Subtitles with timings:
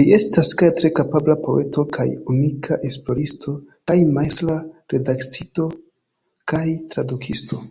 [0.00, 3.56] Li estas kaj tre kapabla poeto kaj unika esploristo,
[3.92, 4.58] kaj majstra
[4.96, 5.68] redaktisto
[6.54, 7.66] kaj tradukisto.